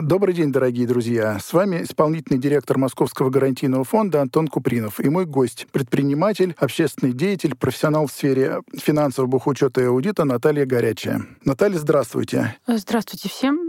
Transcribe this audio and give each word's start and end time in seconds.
Добрый 0.00 0.34
день, 0.34 0.50
дорогие 0.50 0.86
друзья. 0.86 1.38
С 1.38 1.52
вами 1.52 1.82
исполнительный 1.82 2.40
директор 2.40 2.78
Московского 2.78 3.28
гарантийного 3.28 3.84
фонда 3.84 4.22
Антон 4.22 4.48
Купринов 4.48 5.00
и 5.00 5.10
мой 5.10 5.26
гость, 5.26 5.66
предприниматель, 5.70 6.54
общественный 6.56 7.12
деятель, 7.12 7.54
профессионал 7.54 8.06
в 8.06 8.10
сфере 8.10 8.62
финансового 8.74 9.28
бухучета 9.28 9.82
и 9.82 9.84
аудита 9.84 10.24
Наталья 10.24 10.64
Горячая. 10.64 11.26
Наталья, 11.44 11.76
здравствуйте. 11.76 12.56
Здравствуйте 12.66 13.28
всем. 13.28 13.61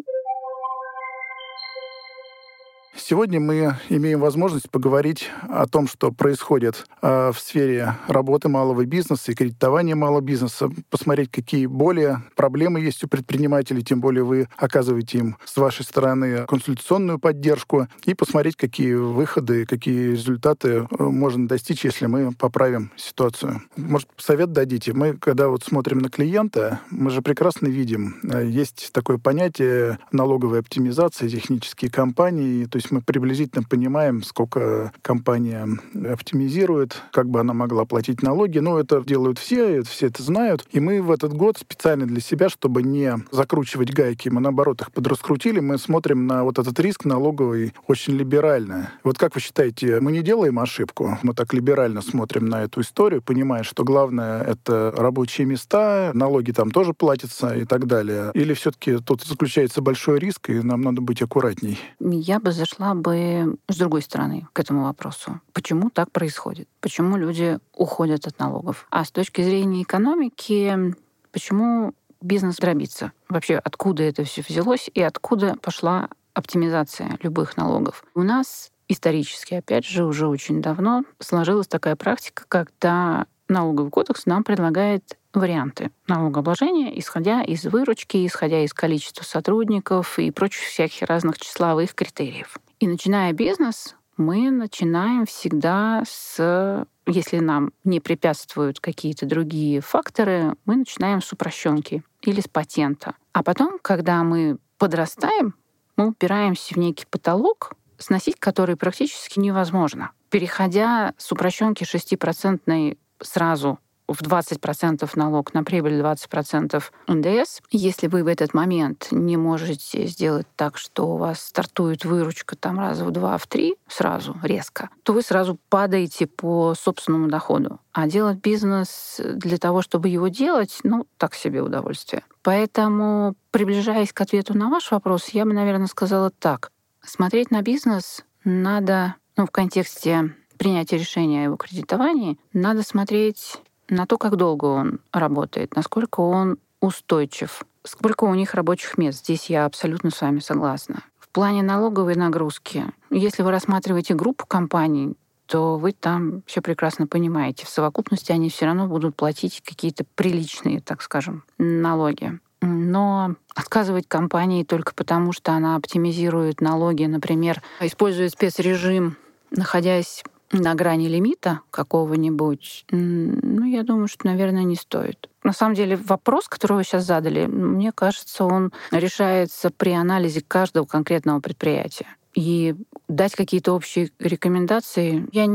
Сегодня 2.96 3.40
мы 3.40 3.76
имеем 3.90 4.20
возможность 4.20 4.70
поговорить 4.70 5.30
о 5.50 5.66
том, 5.66 5.88
что 5.88 6.12
происходит 6.12 6.86
э, 7.02 7.32
в 7.34 7.40
сфере 7.40 7.96
работы 8.08 8.50
малого 8.50 8.86
бизнеса 8.86 9.32
и 9.32 9.36
кредитования 9.36 9.96
малого 9.96 10.22
бизнеса, 10.22 10.70
посмотреть, 10.92 11.32
какие 11.32 11.66
более 11.66 12.22
проблемы 12.36 12.82
есть 12.82 13.04
у 13.04 13.08
предпринимателей, 13.08 13.84
тем 13.84 14.00
более 14.00 14.24
вы 14.24 14.48
оказываете 14.58 15.18
им 15.18 15.38
с 15.44 15.58
вашей 15.58 15.84
стороны 15.84 16.46
консультационную 16.46 17.18
поддержку, 17.18 17.88
и 18.06 18.14
посмотреть, 18.14 18.56
какие 18.56 18.94
выходы, 18.94 19.66
какие 19.66 20.12
результаты 20.12 20.70
э, 20.70 21.04
можно 21.04 21.48
достичь, 21.48 21.86
если 21.86 22.06
мы 22.06 22.32
поправим 22.32 22.92
ситуацию. 22.96 23.64
Может, 23.76 24.08
совет 24.18 24.52
дадите? 24.52 24.94
Мы, 24.94 25.14
когда 25.14 25.48
вот 25.48 25.64
смотрим 25.64 25.98
на 25.98 26.10
клиента, 26.10 26.80
мы 26.92 27.10
же 27.10 27.24
прекрасно 27.24 27.68
видим, 27.68 28.18
э, 28.24 28.46
есть 28.48 28.92
такое 28.94 29.18
понятие 29.18 29.98
налоговой 30.12 30.60
оптимизации, 30.60 31.28
технические 31.28 31.90
компании, 31.90 32.66
то 32.66 32.78
есть 32.78 32.83
мы 32.92 33.02
приблизительно 33.02 33.64
понимаем, 33.64 34.24
сколько 34.24 34.92
компания 35.02 35.68
оптимизирует, 35.94 37.02
как 37.12 37.30
бы 37.30 37.40
она 37.40 37.54
могла 37.54 37.86
платить 37.86 38.22
налоги. 38.22 38.60
Но 38.60 38.80
это 38.80 39.04
делают 39.04 39.40
все, 39.40 39.84
все 39.84 40.08
это 40.08 40.24
знают. 40.24 40.66
И 40.72 40.80
мы 40.80 41.02
в 41.02 41.12
этот 41.12 41.34
год 41.34 41.58
специально 41.58 42.06
для 42.06 42.22
себя, 42.22 42.50
чтобы 42.50 42.84
не 42.84 43.16
закручивать 43.32 43.94
гайки, 43.94 44.30
мы 44.30 44.42
наоборот 44.42 44.82
их 44.82 44.92
подраскрутили, 44.92 45.60
мы 45.60 45.78
смотрим 45.78 46.28
на 46.28 46.44
вот 46.44 46.60
этот 46.60 46.80
риск 46.80 47.06
налоговый 47.06 47.74
очень 47.88 48.14
либерально. 48.14 48.92
Вот 49.04 49.18
как 49.18 49.36
вы 49.36 49.42
считаете, 49.42 50.00
мы 50.00 50.12
не 50.12 50.22
делаем 50.22 50.60
ошибку? 50.60 51.18
Мы 51.22 51.34
так 51.34 51.54
либерально 51.54 52.02
смотрим 52.02 52.48
на 52.48 52.64
эту 52.64 52.82
историю, 52.82 53.22
понимая, 53.22 53.64
что 53.64 53.84
главное— 53.84 54.42
это 54.44 54.94
рабочие 54.96 55.46
места, 55.46 56.12
налоги 56.14 56.52
там 56.52 56.72
тоже 56.72 56.94
платятся 56.94 57.56
и 57.56 57.66
так 57.66 57.88
далее. 57.88 58.32
Или 58.34 58.54
все-таки 58.54 58.98
тут 58.98 59.24
заключается 59.24 59.82
большой 59.82 60.20
риск, 60.20 60.50
и 60.50 60.62
нам 60.62 60.82
надо 60.82 61.02
быть 61.02 61.22
аккуратней? 61.22 61.78
Я 62.00 62.40
бы 62.40 62.52
зашла 62.52 62.73
подошла 62.74 62.96
бы 62.96 63.58
с 63.68 63.78
другой 63.78 64.02
стороны 64.02 64.48
к 64.54 64.60
этому 64.60 64.84
вопросу. 64.84 65.40
Почему 65.54 65.90
так 65.90 66.12
происходит? 66.12 66.68
Почему 66.82 67.18
люди 67.18 67.60
уходят 67.76 68.28
от 68.28 68.40
налогов? 68.40 68.88
А 68.90 69.06
с 69.06 69.12
точки 69.12 69.42
зрения 69.42 69.84
экономики, 69.84 70.96
почему 71.32 71.94
бизнес 72.22 72.58
дробится? 72.58 73.12
Вообще, 73.30 73.56
откуда 73.58 74.04
это 74.04 74.24
все 74.24 74.44
взялось 74.48 74.90
и 74.94 75.02
откуда 75.02 75.56
пошла 75.62 76.10
оптимизация 76.34 77.18
любых 77.22 77.58
налогов? 77.58 78.04
У 78.16 78.24
нас 78.24 78.72
исторически, 78.88 79.56
опять 79.56 79.86
же, 79.86 80.06
уже 80.06 80.28
очень 80.28 80.62
давно 80.62 81.04
сложилась 81.20 81.68
такая 81.68 81.96
практика, 81.96 82.46
когда 82.48 83.28
налоговый 83.48 83.92
кодекс 83.92 84.26
нам 84.26 84.44
предлагает 84.44 85.18
варианты 85.34 85.92
налогообложения, 86.08 86.98
исходя 87.00 87.42
из 87.44 87.66
выручки, 87.66 88.26
исходя 88.26 88.64
из 88.64 88.74
количества 88.74 89.24
сотрудников 89.24 90.20
и 90.20 90.32
прочих 90.32 90.64
всяких 90.64 91.08
разных 91.08 91.40
числовых 91.40 91.96
критериев. 91.96 92.58
И 92.80 92.88
начиная 92.88 93.34
бизнес, 93.34 93.96
мы 94.18 94.52
начинаем 94.52 95.26
всегда 95.26 96.04
с, 96.06 96.86
если 97.08 97.40
нам 97.40 97.72
не 97.84 98.00
препятствуют 98.00 98.80
какие-то 98.80 99.26
другие 99.26 99.82
факторы, 99.82 100.56
мы 100.66 100.76
начинаем 100.76 101.22
с 101.22 101.32
упрощенки 101.34 102.04
или 102.22 102.42
с 102.42 102.48
патента. 102.48 103.16
А 103.32 103.44
потом, 103.44 103.80
когда 103.82 104.24
мы 104.24 104.58
подрастаем, 104.78 105.56
мы 105.98 106.08
упираемся 106.08 106.76
в 106.76 106.78
некий 106.78 107.06
потолок, 107.06 107.74
сносить 107.98 108.40
который 108.40 108.76
практически 108.76 109.40
невозможно. 109.40 110.12
Переходя 110.30 111.14
с 111.18 111.32
упрощенки 111.32 111.84
6% 111.84 112.98
сразу 113.22 113.80
в 114.08 114.22
20% 114.22 115.10
налог 115.16 115.54
на 115.54 115.64
прибыль, 115.64 116.00
20% 116.00 116.84
НДС. 117.08 117.62
Если 117.72 118.08
вы 118.08 118.24
в 118.24 118.28
этот 118.28 118.54
момент 118.54 119.08
не 119.12 119.38
можете 119.38 120.06
сделать 120.06 120.48
так, 120.56 120.78
что 120.78 121.08
у 121.08 121.18
вас 121.18 121.42
стартует 121.42 122.06
выручка 122.06 122.56
там 122.56 122.80
раза 122.80 123.06
в 123.06 123.12
два, 123.12 123.38
в 123.38 123.48
три 123.48 123.76
сразу, 123.88 124.36
резко, 124.44 124.90
то 125.04 125.14
вы 125.14 125.22
сразу 125.22 125.58
падаете 125.70 126.28
по 126.28 126.74
собственному 126.76 127.28
доходу. 127.28 127.80
А 127.92 128.08
делать 128.08 128.38
бизнес 128.38 129.22
для 129.24 129.58
того, 129.58 129.82
чтобы 129.82 130.10
его 130.10 130.28
делать, 130.28 130.80
ну, 130.84 131.08
так 131.18 131.36
себе 131.36 131.62
удовольствие. 131.62 132.24
Поэтому, 132.42 133.36
приближаясь 133.52 134.12
к 134.12 134.22
ответу 134.22 134.58
на 134.58 134.70
ваш 134.70 134.92
вопрос, 134.92 135.30
я 135.30 135.46
бы, 135.46 135.54
наверное, 135.54 135.88
сказала 135.88 136.30
так. 136.32 136.72
Смотреть 137.04 137.52
на 137.52 137.62
бизнес 137.62 138.24
надо, 138.44 139.16
ну, 139.38 139.46
в 139.46 139.52
контексте 139.52 140.36
принятия 140.58 140.98
решения 140.98 141.42
о 141.42 141.44
его 141.46 141.58
кредитовании, 141.58 142.40
надо 142.54 142.84
смотреть 142.84 143.58
на 143.90 144.06
то, 144.06 144.18
как 144.18 144.36
долго 144.36 144.66
он 144.66 145.00
работает, 145.12 145.76
насколько 145.76 146.22
он 146.22 146.58
устойчив, 146.80 147.64
сколько 147.84 148.26
у 148.26 148.34
них 148.36 148.54
рабочих 148.54 148.98
мест. 148.98 149.20
Здесь 149.20 149.50
я 149.50 149.66
абсолютно 149.66 150.12
с 150.12 150.22
вами 150.22 150.40
согласна. 150.40 151.04
В 151.20 151.30
плане 151.30 151.64
налоговой 151.64 152.16
нагрузки, 152.16 152.86
если 153.10 153.42
вы 153.44 153.52
рассматриваете 153.52 154.14
группу 154.14 154.46
компаний, 154.46 155.16
то 155.46 155.78
вы 155.78 155.92
там 155.92 156.44
все 156.46 156.62
прекрасно 156.62 157.08
понимаете. 157.08 157.66
В 157.66 157.70
совокупности 157.70 158.32
они 158.32 158.50
все 158.50 158.66
равно 158.66 158.88
будут 158.88 159.16
платить 159.16 159.62
какие-то 159.62 160.06
приличные, 160.16 160.80
так 160.80 161.02
скажем, 161.02 161.44
налоги. 161.58 162.40
Но 162.62 163.36
отказывать 163.56 164.08
компании 164.08 164.64
только 164.64 164.94
потому, 164.94 165.34
что 165.34 165.52
она 165.52 165.76
оптимизирует 165.76 166.62
налоги, 166.62 167.06
например, 167.06 167.62
использует 167.82 168.32
спецрежим, 168.32 169.18
находясь 169.52 170.24
на 170.54 170.76
грани 170.76 171.08
лимита 171.08 171.62
какого-нибудь, 171.72 172.86
ну, 172.92 173.66
я 173.66 173.84
думаю, 173.84 174.08
что, 174.08 174.28
наверное, 174.28 174.64
не 174.64 174.76
стоит. 174.76 175.30
На 175.44 175.54
самом 175.54 175.76
деле 175.76 175.98
вопрос, 175.98 176.48
который 176.48 176.78
вы 176.78 176.84
сейчас 176.84 177.06
задали, 177.06 177.46
мне 177.46 177.92
кажется, 177.92 178.46
он 178.46 178.72
решается 178.92 179.70
при 179.70 179.92
анализе 179.92 180.42
каждого 180.42 180.86
конкретного 180.86 181.40
предприятия. 181.40 182.08
И 182.34 182.76
дать 183.08 183.36
какие-то 183.36 183.74
общие 183.74 184.10
рекомендации 184.20 185.28
я, 185.32 185.46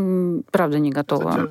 правда, 0.50 0.78
не 0.78 0.90
готова. 0.90 1.48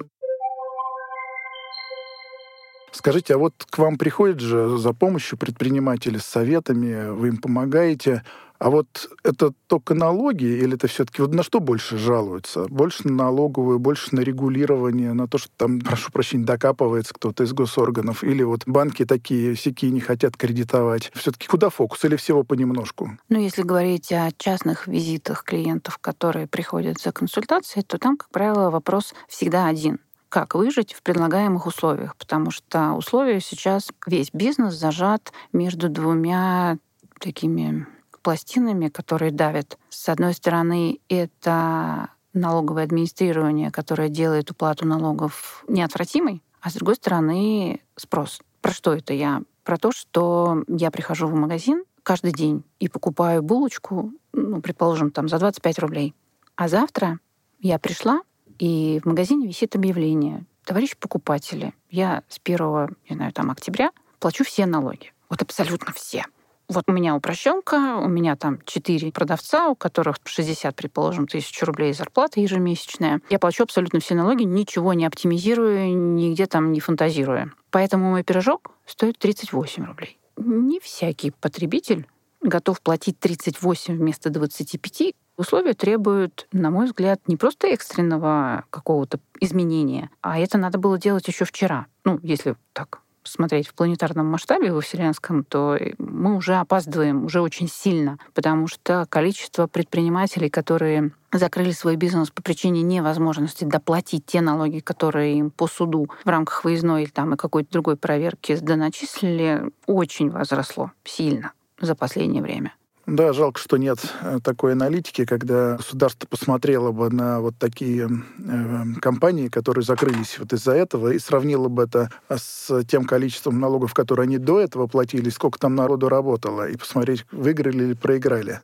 Скажите, 2.91 3.35
а 3.35 3.37
вот 3.37 3.53
к 3.69 3.77
вам 3.77 3.97
приходят 3.97 4.39
же 4.39 4.77
за 4.77 4.93
помощью 4.93 5.37
предприниматели 5.37 6.17
с 6.17 6.25
советами, 6.25 7.09
вы 7.09 7.29
им 7.29 7.37
помогаете. 7.37 8.23
А 8.59 8.71
вот 8.71 9.09
это 9.23 9.53
только 9.67 9.93
налоги 9.93 10.45
или 10.45 10.75
это 10.75 10.87
все-таки 10.87 11.21
вот 11.21 11.33
на 11.33 11.43
что 11.43 11.59
больше 11.59 11.97
жалуются? 11.97 12.65
Больше 12.69 13.07
на 13.07 13.25
налоговую, 13.25 13.77
больше 13.77 14.15
на 14.15 14.21
регулирование, 14.21 15.13
на 15.13 15.27
то, 15.27 15.37
что 15.37 15.49
там, 15.57 15.79
прошу 15.85 16.11
прощения, 16.11 16.45
докапывается 16.45 17.13
кто-то 17.13 17.43
из 17.43 17.53
госорганов, 17.53 18.23
или 18.23 18.43
вот 18.43 18.63
банки 18.65 19.05
такие 19.05 19.55
сякие 19.55 19.91
не 19.91 19.99
хотят 19.99 20.37
кредитовать. 20.37 21.11
Все-таки 21.13 21.47
куда 21.47 21.69
фокус 21.69 22.03
или 22.05 22.15
всего 22.15 22.43
понемножку? 22.43 23.11
Ну, 23.29 23.40
если 23.40 23.61
говорить 23.61 24.11
о 24.11 24.31
частных 24.37 24.87
визитах 24.87 25.43
клиентов, 25.43 25.99
которые 25.99 26.47
приходят 26.47 26.99
за 26.99 27.11
консультацией, 27.11 27.83
то 27.83 27.99
там, 27.99 28.17
как 28.17 28.29
правило, 28.29 28.72
вопрос 28.72 29.13
всегда 29.28 29.67
один 29.67 29.99
как 30.29 30.56
выжить 30.56 30.94
в 30.94 31.02
предлагаемых 31.02 31.66
условиях, 31.66 32.16
потому 32.16 32.52
что 32.52 32.94
условия 32.94 33.40
сейчас, 33.40 33.90
весь 34.06 34.32
бизнес 34.32 34.74
зажат 34.74 35.32
между 35.53 35.90
двумя 35.90 36.78
такими 37.20 37.88
пластинами, 38.22 38.90
которые 38.90 39.32
давят. 39.32 39.78
С 39.90 40.09
одной 40.09 40.34
стороны, 40.34 41.00
это 41.08 42.09
налоговое 42.34 42.84
администрирование, 42.84 43.72
которое 43.72 44.09
делает 44.09 44.52
уплату 44.52 44.85
налогов 44.85 45.64
неотвратимой, 45.68 46.44
а 46.62 46.70
с 46.70 46.74
другой 46.74 46.96
стороны, 46.96 47.82
спрос. 47.96 48.41
Про 48.62 48.72
что 48.72 48.94
это 48.94 49.14
я? 49.14 49.41
Про 49.64 49.78
то, 49.78 49.91
что 49.91 50.64
я 50.68 50.91
прихожу 50.91 51.28
в 51.28 51.35
магазин 51.35 51.84
каждый 52.03 52.32
день 52.32 52.64
и 52.79 52.90
покупаю 52.90 53.41
булочку, 53.41 54.12
ну, 54.34 54.62
предположим, 54.62 55.12
там 55.12 55.29
за 55.29 55.40
25 55.40 55.79
рублей. 55.79 56.14
А 56.56 56.68
завтра 56.68 57.20
я 57.59 57.79
пришла, 57.79 58.22
и 58.59 58.99
в 59.03 59.07
магазине 59.07 59.47
висит 59.47 59.75
объявление. 59.75 60.45
Товарищи 60.65 60.95
покупатели, 60.99 61.73
я 61.89 62.23
с 62.27 62.39
1 62.43 62.95
не 63.09 63.15
знаю, 63.15 63.31
там, 63.31 63.51
октября 63.51 63.91
плачу 64.19 64.43
все 64.43 64.65
налоги. 64.65 65.13
Вот 65.29 65.41
абсолютно 65.41 65.93
все. 65.93 66.25
вот 66.67 66.83
у 66.87 66.91
меня 66.91 67.15
упрощенка, 67.15 67.95
у 67.97 68.07
меня 68.07 68.35
там 68.35 68.59
4 68.65 69.11
продавца, 69.11 69.69
у 69.69 69.75
которых 69.75 70.17
60, 70.23 70.75
предположим, 70.75 71.27
тысяч 71.27 71.61
рублей 71.63 71.93
зарплата 71.93 72.41
ежемесячная. 72.41 73.21
Я 73.29 73.39
плачу 73.39 73.63
абсолютно 73.63 73.99
все 73.99 74.15
налоги, 74.15 74.43
ничего 74.43 74.93
не 74.93 75.05
оптимизирую, 75.05 75.95
нигде 75.95 76.45
там 76.45 76.73
не 76.73 76.79
фантазирую. 76.79 77.53
Поэтому 77.71 78.09
мой 78.09 78.23
пирожок 78.23 78.71
стоит 78.85 79.17
38 79.17 79.85
рублей. 79.85 80.19
Не 80.35 80.79
всякий 80.79 81.31
потребитель 81.31 82.05
готов 82.41 82.81
платить 82.81 83.19
38 83.19 83.95
вместо 83.95 84.29
25. 84.29 85.13
Условия 85.37 85.73
требуют, 85.73 86.47
на 86.51 86.72
мой 86.72 86.87
взгляд, 86.87 87.22
не 87.28 87.37
просто 87.37 87.67
экстренного 87.67 88.66
какого-то 88.69 89.19
изменения, 89.39 90.09
а 90.22 90.39
это 90.39 90.57
надо 90.57 90.79
было 90.79 90.97
делать 90.97 91.28
еще 91.28 91.45
вчера. 91.45 91.85
Ну, 92.05 92.19
если 92.23 92.55
так 92.73 93.01
смотреть 93.28 93.67
в 93.67 93.73
планетарном 93.73 94.25
масштабе, 94.25 94.72
во 94.72 94.81
вселенском, 94.81 95.43
то 95.43 95.78
мы 95.97 96.35
уже 96.35 96.55
опаздываем, 96.55 97.25
уже 97.25 97.41
очень 97.41 97.67
сильно, 97.67 98.17
потому 98.34 98.67
что 98.67 99.05
количество 99.09 99.67
предпринимателей, 99.67 100.49
которые 100.49 101.11
закрыли 101.31 101.72
свой 101.72 101.97
бизнес 101.97 102.31
по 102.31 102.41
причине 102.41 102.81
невозможности 102.81 103.66
доплатить 103.66 104.25
те 104.25 104.41
налоги, 104.41 104.79
которые 104.79 105.37
им 105.37 105.51
по 105.51 105.67
суду 105.67 106.09
в 106.23 106.29
рамках 106.29 106.63
выездной 106.63 107.03
или 107.03 107.09
там 107.09 107.33
и 107.33 107.37
какой-то 107.37 107.72
другой 107.72 107.97
проверки 107.97 108.55
доначислили, 108.55 109.72
очень 109.85 110.29
возросло 110.29 110.91
сильно 111.03 111.51
за 111.79 111.96
последнее 111.96 112.41
время. 112.41 112.74
Да, 113.08 113.32
жалко, 113.32 113.58
что 113.58 113.78
нет 113.78 114.00
э, 114.22 114.40
такой 114.44 114.74
аналитики, 114.74 115.24
когда 115.24 115.78
государство 115.78 116.28
посмотрело 116.28 116.91
бы 116.91 117.09
на 117.09 117.40
вот 117.40 117.56
такие 117.58 118.09
э, 118.09 118.84
компании, 119.00 119.47
которые 119.47 119.85
закрылись 119.85 120.38
вот 120.38 120.52
из-за 120.52 120.74
этого, 120.74 121.14
и 121.14 121.20
сравнило 121.20 121.70
бы 121.70 121.84
это 121.84 122.12
с 122.29 122.84
тем 122.84 123.06
количеством 123.06 123.62
налогов, 123.62 123.94
которые 123.94 124.26
они 124.26 124.38
до 124.38 124.59
этого 124.59 124.88
платили, 124.88 125.29
сколько 125.29 125.58
там 125.58 125.74
народу 125.74 126.09
работало, 126.09 126.68
и 126.68 126.76
посмотреть, 126.76 127.26
выиграли 127.32 127.85
или 127.85 127.94
проиграли. 127.94 128.59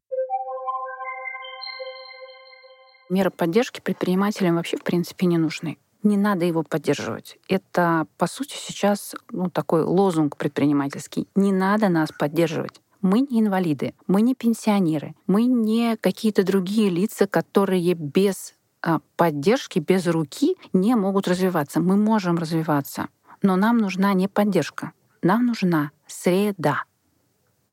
Меры 3.09 3.29
поддержки 3.29 3.79
предпринимателям 3.79 4.57
вообще, 4.57 4.75
в 4.75 4.83
принципе, 4.83 5.25
не 5.25 5.37
нужны 5.37 5.77
не 6.03 6.17
надо 6.17 6.45
его 6.45 6.63
поддерживать. 6.63 7.37
Это, 7.47 8.07
по 8.17 8.27
сути, 8.27 8.55
сейчас 8.59 9.15
ну, 9.31 9.49
такой 9.49 9.83
лозунг 9.83 10.37
предпринимательский. 10.37 11.27
Не 11.35 11.51
надо 11.51 11.89
нас 11.89 12.09
поддерживать. 12.11 12.81
Мы 13.03 13.19
не 13.19 13.41
инвалиды, 13.41 13.93
мы 14.07 14.21
не 14.21 14.33
пенсионеры, 14.33 15.13
мы 15.27 15.43
не 15.43 15.97
какие-то 15.97 16.43
другие 16.43 16.89
лица, 16.89 17.27
которые 17.27 17.93
без 17.95 18.55
а, 18.81 19.01
поддержки, 19.17 19.79
без 19.79 20.07
руки 20.07 20.55
не 20.71 20.95
могут 20.95 21.27
развиваться. 21.27 21.81
Мы 21.81 21.97
можем 21.97 22.37
развиваться, 22.37 23.09
но 23.41 23.57
нам 23.57 23.77
нужна 23.77 24.13
не 24.13 24.29
поддержка, 24.29 24.93
нам 25.21 25.45
нужна 25.45 25.91
среда. 26.07 26.85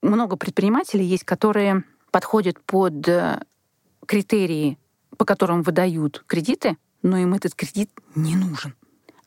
Много 0.03 0.37
предпринимателей 0.37 1.05
есть, 1.05 1.25
которые 1.25 1.85
подходят 2.11 2.61
под 2.61 3.07
э, 3.07 3.41
критерии, 4.07 4.79
по 5.17 5.25
которым 5.25 5.63
выдают 5.63 6.25
кредиты, 6.27 6.77
но 7.03 7.19
им 7.19 7.35
этот 7.35 7.55
кредит 7.55 7.89
не 8.17 8.35
нужен. 8.35 8.75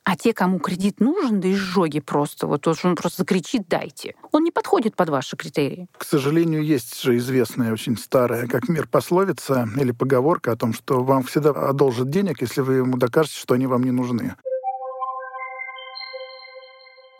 А 0.05 0.17
те, 0.17 0.33
кому 0.33 0.59
кредит 0.59 0.99
нужен, 0.99 1.39
да 1.39 1.51
изжоги 1.51 1.99
просто, 1.99 2.45
вот 2.47 2.67
он 2.67 2.95
просто 2.95 3.21
закричит 3.21 3.67
«дайте», 3.69 4.15
он 4.31 4.43
не 4.43 4.51
подходит 4.51 4.95
под 4.95 5.09
ваши 5.09 5.37
критерии. 5.37 5.87
К 5.97 6.03
сожалению, 6.03 6.63
есть 6.63 7.01
же 7.01 7.15
известная, 7.17 7.71
очень 7.71 7.97
старая, 7.97 8.47
как 8.47 8.67
мир 8.67 8.87
пословица 8.87 9.67
или 9.79 9.91
поговорка 9.91 10.51
о 10.51 10.55
том, 10.55 10.73
что 10.73 11.03
вам 11.03 11.23
всегда 11.23 11.51
одолжат 11.51 12.09
денег, 12.09 12.41
если 12.41 12.61
вы 12.61 12.75
ему 12.75 12.97
докажете, 12.97 13.39
что 13.39 13.53
они 13.53 13.65
вам 13.67 13.83
не 13.83 13.91
нужны 13.91 14.35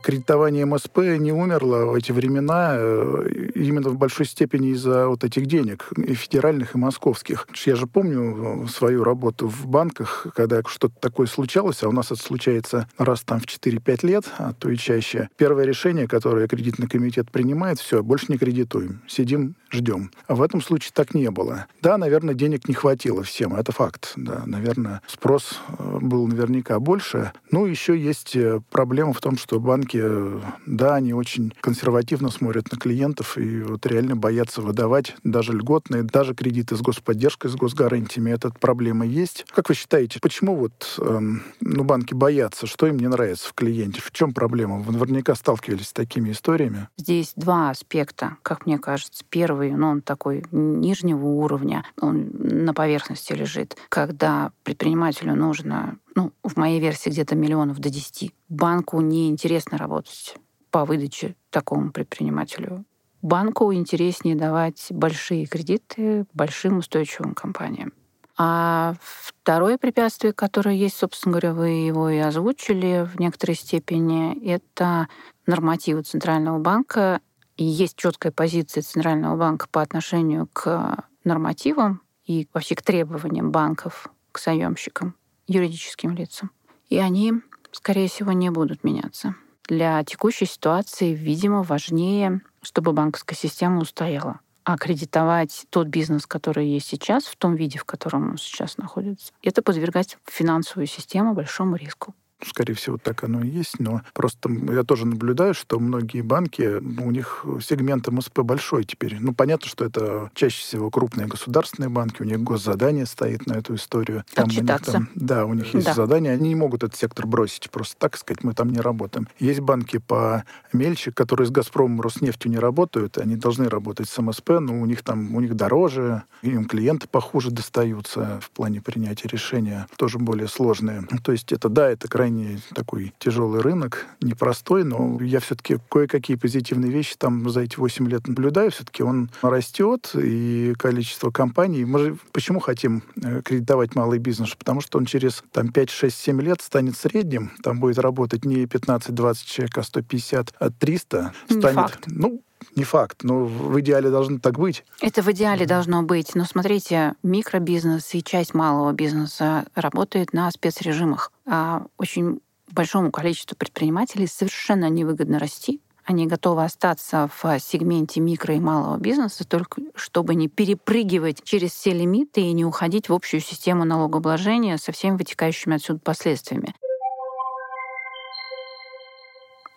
кредитование 0.04 0.66
МСП 0.66 0.98
не 1.18 1.32
умерло 1.32 1.86
в 1.86 1.96
эти 1.96 2.12
времена 2.12 2.76
э, 2.76 3.50
именно 3.56 3.90
в 3.90 3.98
большой 3.98 4.26
степени 4.26 4.70
из-за 4.70 5.08
вот 5.08 5.24
этих 5.24 5.46
денег, 5.46 5.90
и 5.98 6.14
федеральных, 6.14 6.76
и 6.76 6.78
московских. 6.78 7.48
Я 7.66 7.76
же 7.76 7.88
помню 7.88 8.66
э, 8.66 8.68
свою 8.68 9.04
работу 9.04 9.48
в 9.48 9.66
банках, 9.66 10.28
когда 10.36 10.62
что-то 10.68 10.94
такое 11.00 11.28
случалось, 11.28 11.82
а 11.84 11.90
у 11.90 11.92
нас 11.92 12.12
это 12.12 12.22
случается 12.22 12.88
раз 12.98 13.22
там 13.22 13.40
в 13.40 13.46
4-5 13.46 14.06
лет, 14.06 14.26
а 14.38 14.54
то 14.54 14.70
и 14.70 14.78
чаще. 14.78 15.30
Первое 15.38 15.66
решение, 15.66 16.08
которое 16.08 16.48
кредитный 16.48 16.88
комитет 16.88 17.32
принимает, 17.32 17.80
все, 17.80 18.04
больше 18.04 18.26
не 18.30 18.38
кредитуем, 18.38 19.02
сидим, 19.08 19.56
ждем. 19.72 20.12
А 20.28 20.36
в 20.36 20.42
этом 20.42 20.62
случае 20.62 20.92
так 20.94 21.14
не 21.14 21.32
было. 21.32 21.66
Да, 21.82 21.98
наверное, 21.98 22.36
денег 22.36 22.68
не 22.68 22.74
хватило 22.74 23.24
всем, 23.24 23.56
это 23.56 23.72
факт. 23.72 24.14
Да, 24.18 24.44
наверное, 24.46 25.02
спрос 25.08 25.60
э, 25.70 26.00
был 26.02 26.28
наверняка 26.28 26.80
больше. 26.80 27.32
Ну, 27.52 27.66
еще 27.66 27.98
есть 27.98 28.36
проблема 28.70 29.14
в 29.14 29.22
том, 29.22 29.38
что 29.38 29.60
банки 29.60 29.93
банки, 29.94 30.44
да, 30.66 30.96
они 30.96 31.14
очень 31.14 31.54
консервативно 31.62 32.30
смотрят 32.30 32.72
на 32.72 32.78
клиентов 32.78 33.38
и 33.38 33.62
вот 33.62 33.86
реально 33.86 34.16
боятся 34.16 34.62
выдавать 34.62 35.16
даже 35.24 35.54
льготные, 35.54 36.04
даже 36.04 36.34
кредиты 36.34 36.76
с 36.76 36.82
господдержкой, 36.82 37.50
с 37.50 37.56
госгарантиями. 37.56 38.32
Эта 38.32 38.52
проблема 38.52 39.06
есть. 39.06 39.46
Как 39.54 39.70
вы 39.70 39.76
считаете, 39.76 40.20
почему 40.22 40.56
вот 40.56 41.00
эм, 41.00 41.44
ну, 41.62 41.84
банки 41.84 42.14
боятся? 42.14 42.68
Что 42.68 42.88
им 42.88 42.98
не 42.98 43.08
нравится 43.08 43.50
в 43.50 43.54
клиенте? 43.54 44.02
В 44.02 44.12
чем 44.12 44.34
проблема? 44.34 44.80
Вы 44.80 44.94
наверняка 44.94 45.36
сталкивались 45.36 45.90
с 45.90 45.94
такими 45.94 46.32
историями. 46.32 46.88
Здесь 46.98 47.34
два 47.36 47.70
аспекта, 47.70 48.38
как 48.42 48.66
мне 48.66 48.78
кажется. 48.80 49.24
Первый, 49.30 49.72
ну, 49.72 49.90
он 49.90 50.02
такой 50.02 50.44
нижнего 50.52 51.26
уровня, 51.26 51.86
он 52.00 52.30
на 52.34 52.74
поверхности 52.74 53.34
лежит, 53.34 53.76
когда 53.90 54.52
предпринимателю 54.64 55.36
нужно 55.36 55.98
ну, 56.16 56.32
в 56.44 56.58
моей 56.58 56.80
версии 56.80 57.10
где-то 57.10 57.36
миллионов 57.36 57.80
до 57.80 57.90
10. 57.90 58.34
Банку 58.50 59.02
неинтересно 59.02 59.78
работать 59.78 60.36
по 60.72 60.86
выдаче 60.86 61.36
такому 61.50 61.92
предпринимателю. 61.92 62.86
Банку 63.22 63.74
интереснее 63.74 64.36
давать 64.36 64.88
большие 64.90 65.46
кредиты 65.46 66.26
большим 66.34 66.80
устойчивым 66.80 67.34
компаниям. 67.34 67.94
А 68.36 68.96
второе 69.02 69.78
препятствие, 69.78 70.34
которое 70.34 70.76
есть, 70.76 70.98
собственно 70.98 71.34
говоря, 71.34 71.54
вы 71.54 71.70
его 71.70 72.10
и 72.10 72.18
озвучили 72.18 73.08
в 73.08 73.20
некоторой 73.20 73.56
степени, 73.56 74.44
это 74.46 75.08
нормативы 75.46 76.02
Центрального 76.02 76.60
банка. 76.60 77.22
И 77.56 77.64
есть 77.64 77.96
четкая 77.96 78.32
позиция 78.32 78.82
Центрального 78.82 79.38
банка 79.38 79.68
по 79.70 79.82
отношению 79.82 80.50
к 80.52 81.06
нормативам 81.24 82.02
и 82.26 82.48
вообще 82.54 82.76
к 82.76 82.82
требованиям 82.82 83.52
банков 83.52 84.08
к 84.32 84.40
заемщикам 84.40 85.16
юридическим 85.48 86.16
лицам. 86.16 86.52
И 86.90 86.98
они, 86.98 87.34
скорее 87.72 88.08
всего, 88.08 88.32
не 88.32 88.50
будут 88.50 88.84
меняться. 88.84 89.36
Для 89.68 90.04
текущей 90.04 90.46
ситуации, 90.46 91.14
видимо, 91.14 91.64
важнее, 91.64 92.42
чтобы 92.62 92.94
банковская 92.94 93.36
система 93.36 93.80
устояла. 93.80 94.40
А 94.66 94.78
кредитовать 94.78 95.66
тот 95.70 95.88
бизнес, 95.88 96.26
который 96.26 96.68
есть 96.68 96.88
сейчас, 96.88 97.26
в 97.26 97.36
том 97.36 97.56
виде, 97.56 97.78
в 97.78 97.86
котором 97.86 98.32
он 98.32 98.38
сейчас 98.38 98.78
находится, 98.78 99.34
это 99.42 99.62
подвергать 99.62 100.18
финансовую 100.26 100.88
систему 100.88 101.34
большому 101.34 101.76
риску 101.76 102.14
скорее 102.46 102.74
всего, 102.74 102.98
так 102.98 103.24
оно 103.24 103.42
и 103.42 103.48
есть, 103.48 103.80
но 103.80 104.02
просто 104.14 104.50
я 104.72 104.84
тоже 104.84 105.06
наблюдаю, 105.06 105.54
что 105.54 105.80
многие 105.80 106.22
банки, 106.22 106.78
у 106.78 107.12
них 107.12 107.46
сегмент 107.62 108.08
МСП 108.08 108.40
большой 108.40 108.84
теперь. 108.84 109.18
Ну, 109.20 109.34
понятно, 109.34 109.68
что 109.68 109.86
это 109.86 110.32
чаще 110.34 110.62
всего 110.62 110.90
крупные 110.90 111.28
государственные 111.28 111.90
банки, 111.90 112.22
у 112.22 112.26
них 112.26 112.42
госзадание 112.42 113.06
стоит 113.06 113.46
на 113.48 113.54
эту 113.54 113.76
историю. 113.76 114.24
Там 114.34 114.48
Отчитаться. 114.48 114.98
У 114.98 115.00
них, 115.00 115.10
там, 115.10 115.26
да, 115.26 115.46
у 115.46 115.54
них 115.54 115.74
есть 115.74 115.88
да. 115.88 115.94
задание, 115.94 116.34
они 116.34 116.50
не 116.50 116.56
могут 116.56 116.84
этот 116.84 116.98
сектор 116.98 117.28
бросить, 117.28 117.70
просто 117.70 117.96
так 117.98 118.18
сказать, 118.18 118.44
мы 118.44 118.54
там 118.54 118.70
не 118.70 118.80
работаем. 118.80 119.28
Есть 119.40 119.62
банки 119.62 119.98
по 119.98 120.44
мельче, 120.72 121.12
которые 121.12 121.48
с 121.48 121.52
«Газпромом», 121.52 122.02
«Роснефтью» 122.02 122.52
не 122.52 122.58
работают, 122.58 123.18
они 123.18 123.36
должны 123.36 123.70
работать 123.70 124.10
с 124.10 124.22
МСП, 124.22 124.50
но 124.60 124.80
у 124.80 124.86
них 124.86 125.04
там, 125.04 125.36
у 125.36 125.40
них 125.40 125.56
дороже, 125.56 126.24
им 126.42 126.66
клиенты 126.66 127.08
похуже 127.08 127.52
достаются 127.52 128.40
в 128.42 128.52
плане 128.52 128.82
принятия 128.82 129.28
решения, 129.28 129.88
тоже 129.98 130.20
более 130.20 130.48
сложные. 130.48 131.08
То 131.24 131.32
есть 131.32 131.52
это, 131.52 131.70
да, 131.70 131.90
это 131.90 132.08
крайне 132.08 132.33
крайне 132.34 132.60
такой 132.74 133.14
тяжелый 133.20 133.62
рынок, 133.62 134.08
непростой, 134.22 134.84
но 134.84 135.20
я 135.22 135.40
все-таки 135.40 135.78
кое-какие 135.90 136.38
позитивные 136.38 136.92
вещи 136.92 137.16
там 137.18 137.50
за 137.50 137.62
эти 137.62 137.78
8 137.78 138.08
лет 138.10 138.28
наблюдаю. 138.28 138.72
Все-таки 138.72 139.04
он 139.04 139.30
растет, 139.42 140.12
и 140.16 140.74
количество 140.78 141.32
компаний... 141.32 141.86
Мы 141.86 142.00
же 142.00 142.18
почему 142.32 142.60
хотим 142.60 143.04
э, 143.22 143.42
кредитовать 143.44 143.96
малый 143.96 144.20
бизнес? 144.20 144.56
Потому 144.56 144.82
что 144.82 144.98
он 144.98 145.06
через 145.06 145.44
там, 145.52 145.70
5, 145.70 145.90
6, 145.90 146.18
7 146.18 146.42
лет 146.42 146.62
станет 146.62 146.98
средним, 146.98 147.52
там 147.62 147.80
будет 147.80 148.00
работать 148.00 148.46
не 148.46 148.66
15-20 148.66 149.38
человек, 149.46 149.78
а 149.78 149.84
150, 149.84 150.54
а 150.60 150.70
300. 150.70 151.34
Не 151.50 151.60
станет, 151.60 151.76
факт. 151.76 152.04
Ну, 152.08 152.42
не 152.76 152.84
факт, 152.84 153.24
но 153.24 153.46
в 153.46 153.80
идеале 153.80 154.10
должно 154.10 154.40
так 154.40 154.60
быть. 154.60 154.84
Это 155.02 155.22
в 155.22 155.32
идеале 155.32 155.66
должно 155.66 156.04
быть. 156.04 156.36
Но 156.36 156.46
смотрите, 156.46 157.14
микробизнес 157.24 158.14
и 158.14 158.24
часть 158.24 158.54
малого 158.54 158.92
бизнеса 158.94 159.66
работает 159.76 160.34
на 160.34 160.50
спецрежимах. 160.52 161.32
А 161.46 161.86
очень 161.98 162.40
большому 162.72 163.12
количеству 163.12 163.56
предпринимателей 163.56 164.28
совершенно 164.28 164.90
невыгодно 164.90 165.40
расти. 165.40 165.82
Они 166.06 166.28
готовы 166.28 166.66
остаться 166.66 167.30
в 167.42 167.60
сегменте 167.60 168.20
микро 168.20 168.56
и 168.56 168.60
малого 168.60 168.98
бизнеса, 168.98 169.48
только 169.48 169.82
чтобы 169.96 170.36
не 170.36 170.50
перепрыгивать 170.50 171.42
через 171.44 171.72
все 171.72 171.94
лимиты 171.94 172.42
и 172.42 172.52
не 172.52 172.66
уходить 172.66 173.08
в 173.08 173.14
общую 173.14 173.40
систему 173.40 173.86
налогообложения 173.86 174.78
со 174.78 174.92
всеми 174.92 175.16
вытекающими 175.16 175.76
отсюда 175.76 176.00
последствиями. 176.00 176.76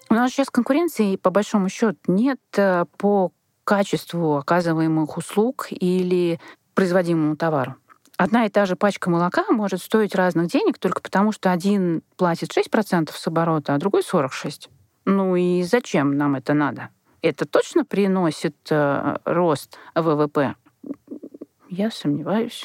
У 0.08 0.14
нас 0.14 0.30
сейчас 0.30 0.50
конкуренции, 0.50 1.16
по 1.16 1.30
большому 1.30 1.68
счету, 1.68 1.98
нет 2.06 2.40
э, 2.56 2.84
по 2.96 3.32
качеству 3.64 4.36
оказываемых 4.36 5.16
услуг 5.16 5.66
или 5.70 6.40
производимому 6.74 7.36
товару. 7.36 7.74
Одна 8.16 8.46
и 8.46 8.48
та 8.48 8.64
же 8.66 8.76
пачка 8.76 9.10
молока 9.10 9.44
может 9.50 9.82
стоить 9.82 10.14
разных 10.14 10.46
денег 10.46 10.78
только 10.78 11.02
потому, 11.02 11.32
что 11.32 11.50
один 11.50 12.02
платит 12.16 12.56
6% 12.56 13.10
с 13.12 13.26
оборота, 13.26 13.74
а 13.74 13.78
другой 13.78 14.02
46%. 14.02 14.68
Ну 15.04 15.36
и 15.36 15.62
зачем 15.64 16.16
нам 16.16 16.36
это 16.36 16.54
надо? 16.54 16.90
Это 17.20 17.44
точно 17.44 17.84
приносит 17.84 18.56
э, 18.70 19.16
рост 19.24 19.78
ВВП? 19.94 20.54
Я 21.68 21.90
сомневаюсь 21.90 22.64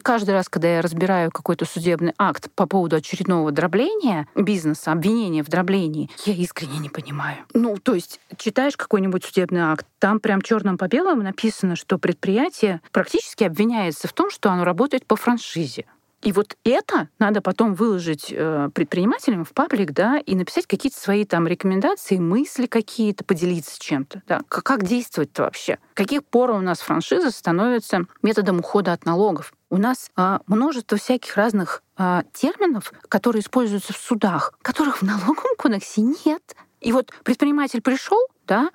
каждый 0.00 0.30
раз, 0.30 0.48
когда 0.48 0.68
я 0.68 0.82
разбираю 0.82 1.30
какой-то 1.30 1.64
судебный 1.64 2.12
акт 2.18 2.48
по 2.54 2.66
поводу 2.66 2.96
очередного 2.96 3.52
дробления 3.52 4.26
бизнеса, 4.34 4.92
обвинения 4.92 5.42
в 5.42 5.48
дроблении, 5.48 6.10
я 6.24 6.34
искренне 6.34 6.78
не 6.78 6.88
понимаю. 6.88 7.38
Ну, 7.54 7.76
то 7.76 7.94
есть 7.94 8.20
читаешь 8.36 8.76
какой-нибудь 8.76 9.24
судебный 9.24 9.60
акт, 9.60 9.86
там 9.98 10.20
прям 10.20 10.42
черным 10.42 10.78
по 10.78 10.88
белому 10.88 11.22
написано, 11.22 11.76
что 11.76 11.98
предприятие 11.98 12.80
практически 12.92 13.44
обвиняется 13.44 14.08
в 14.08 14.12
том, 14.12 14.30
что 14.30 14.50
оно 14.50 14.64
работает 14.64 15.06
по 15.06 15.16
франшизе. 15.16 15.86
И 16.22 16.32
вот 16.32 16.56
это 16.64 17.08
надо 17.18 17.40
потом 17.40 17.74
выложить 17.74 18.32
э, 18.32 18.70
предпринимателям 18.74 19.44
в 19.44 19.52
паблик, 19.52 19.92
да, 19.92 20.18
и 20.18 20.34
написать 20.34 20.66
какие-то 20.66 20.98
свои 20.98 21.24
там 21.24 21.46
рекомендации, 21.46 22.18
мысли 22.18 22.66
какие-то, 22.66 23.24
поделиться 23.24 23.78
чем-то, 23.78 24.22
да. 24.26 24.40
Как, 24.48 24.84
действовать-то 24.84 25.42
вообще? 25.42 25.78
Каких 25.94 26.24
пор 26.24 26.50
у 26.50 26.60
нас 26.60 26.80
франшиза 26.80 27.30
становится 27.30 28.06
методом 28.22 28.60
ухода 28.60 28.92
от 28.92 29.04
налогов? 29.04 29.52
У 29.68 29.76
нас 29.76 30.10
а, 30.16 30.40
множество 30.46 30.96
всяких 30.96 31.36
разных 31.36 31.82
а, 31.96 32.24
терминов, 32.32 32.92
которые 33.08 33.40
используются 33.40 33.92
в 33.92 33.96
судах, 33.96 34.54
которых 34.62 34.98
в 34.98 35.02
налоговом 35.02 35.56
кодексе 35.58 36.02
нет. 36.02 36.56
И 36.80 36.92
вот 36.92 37.12
предприниматель 37.24 37.82
пришел, 37.82 38.18
да, 38.46 38.70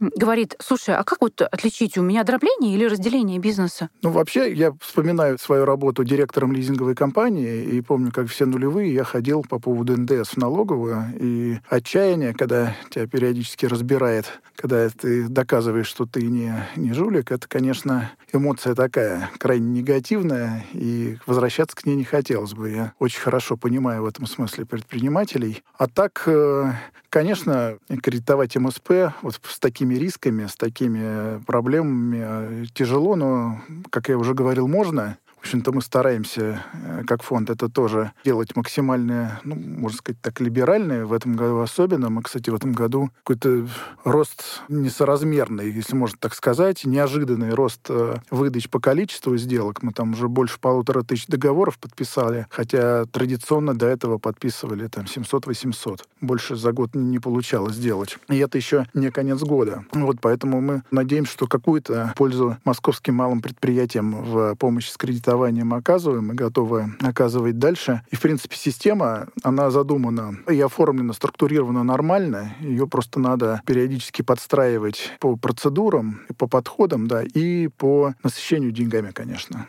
говорит, 0.00 0.54
слушай, 0.60 0.94
а 0.94 1.04
как 1.04 1.20
вот 1.20 1.40
отличить 1.40 1.98
у 1.98 2.02
меня 2.02 2.24
дробление 2.24 2.74
или 2.74 2.84
разделение 2.84 3.38
бизнеса? 3.38 3.90
Ну, 4.02 4.10
вообще, 4.10 4.52
я 4.52 4.72
вспоминаю 4.80 5.38
свою 5.38 5.64
работу 5.64 6.04
директором 6.04 6.52
лизинговой 6.52 6.94
компании, 6.94 7.64
и 7.64 7.80
помню, 7.80 8.12
как 8.12 8.28
все 8.28 8.46
нулевые 8.46 8.92
я 8.92 9.04
ходил 9.04 9.42
по 9.42 9.58
поводу 9.58 9.96
НДС 9.96 10.30
в 10.30 10.36
налоговую, 10.36 11.04
и 11.18 11.58
отчаяние, 11.68 12.34
когда 12.34 12.74
тебя 12.90 13.06
периодически 13.06 13.66
разбирает, 13.66 14.40
когда 14.56 14.88
ты 14.88 15.28
доказываешь, 15.28 15.86
что 15.86 16.06
ты 16.06 16.22
не, 16.26 16.52
не 16.76 16.92
жулик, 16.92 17.30
это, 17.30 17.48
конечно, 17.48 18.10
эмоция 18.32 18.74
такая, 18.74 19.30
крайне 19.38 19.80
негативная, 19.80 20.64
и 20.72 21.18
возвращаться 21.26 21.76
к 21.76 21.86
ней 21.86 21.96
не 21.96 22.04
хотелось 22.04 22.54
бы. 22.54 22.70
Я 22.70 22.92
очень 22.98 23.20
хорошо 23.20 23.56
понимаю 23.56 24.02
в 24.02 24.06
этом 24.06 24.26
смысле 24.26 24.66
предпринимателей. 24.66 25.62
А 25.78 25.86
так, 25.86 26.22
э, 26.26 26.72
конечно, 27.08 27.78
кредитовать 28.02 28.56
МСП 28.56 29.12
вот 29.22 29.40
с 29.42 29.58
такими 29.58 29.85
такими 29.86 29.94
рисками, 29.94 30.46
с 30.46 30.56
такими 30.56 31.42
проблемами 31.44 32.18
э, 32.20 32.64
тяжело, 32.74 33.16
но, 33.16 33.60
как 33.90 34.08
я 34.08 34.18
уже 34.18 34.34
говорил, 34.34 34.68
можно 34.68 35.18
общем-то, 35.40 35.72
мы 35.72 35.82
стараемся, 35.82 36.64
э, 36.72 37.02
как 37.06 37.22
фонд, 37.22 37.50
это 37.50 37.68
тоже 37.68 38.12
делать 38.24 38.56
максимально, 38.56 39.40
ну, 39.44 39.54
можно 39.54 39.98
сказать 39.98 40.20
так, 40.20 40.40
либеральные. 40.40 41.04
В 41.04 41.12
этом 41.12 41.36
году 41.36 41.60
особенно. 41.60 42.10
Мы, 42.10 42.22
кстати, 42.22 42.50
в 42.50 42.54
этом 42.54 42.72
году 42.72 43.10
какой-то 43.22 43.66
рост 44.04 44.62
несоразмерный, 44.68 45.70
если 45.70 45.94
можно 45.94 46.16
так 46.18 46.34
сказать, 46.34 46.84
неожиданный 46.84 47.54
рост 47.54 47.80
э, 47.88 48.16
выдач 48.30 48.68
по 48.68 48.80
количеству 48.80 49.36
сделок. 49.36 49.82
Мы 49.82 49.92
там 49.92 50.12
уже 50.12 50.28
больше 50.28 50.58
полутора 50.58 51.02
тысяч 51.02 51.26
договоров 51.26 51.78
подписали, 51.78 52.46
хотя 52.50 53.04
традиционно 53.06 53.74
до 53.74 53.86
этого 53.86 54.18
подписывали 54.18 54.88
там 54.88 55.04
700-800. 55.04 56.00
Больше 56.20 56.56
за 56.56 56.72
год 56.72 56.94
не 56.94 57.18
получалось 57.18 57.76
сделать. 57.76 58.18
И 58.28 58.38
это 58.38 58.58
еще 58.58 58.86
не 58.94 59.10
конец 59.10 59.40
года. 59.40 59.84
Вот 59.92 60.16
поэтому 60.20 60.60
мы 60.60 60.82
надеемся, 60.90 61.32
что 61.32 61.46
какую-то 61.46 62.12
пользу 62.16 62.56
московским 62.64 63.14
малым 63.14 63.40
предприятиям 63.40 64.24
в 64.24 64.54
помощи 64.56 64.90
с 64.90 64.96
кредитованием 65.26 65.74
оказываем 65.74 66.32
и 66.32 66.34
готовы 66.34 66.86
оказывать 67.00 67.58
дальше. 67.58 68.02
И, 68.10 68.16
в 68.16 68.20
принципе, 68.20 68.56
система, 68.56 69.26
она 69.42 69.70
задумана 69.70 70.36
и 70.48 70.60
оформлена, 70.60 71.12
структурирована 71.12 71.82
нормально. 71.82 72.54
Ее 72.60 72.86
просто 72.86 73.18
надо 73.18 73.60
периодически 73.66 74.22
подстраивать 74.22 75.12
по 75.18 75.36
процедурам, 75.36 76.20
по 76.38 76.46
подходам, 76.46 77.08
да, 77.08 77.22
и 77.22 77.68
по 77.68 78.14
насыщению 78.22 78.70
деньгами, 78.70 79.10
конечно. 79.10 79.66